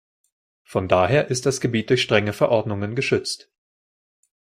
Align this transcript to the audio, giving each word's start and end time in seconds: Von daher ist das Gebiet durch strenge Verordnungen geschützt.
Von 0.63 0.87
daher 0.87 1.27
ist 1.27 1.45
das 1.45 1.61
Gebiet 1.61 1.91
durch 1.91 2.01
strenge 2.01 2.33
Verordnungen 2.33 2.95
geschützt. 2.95 3.51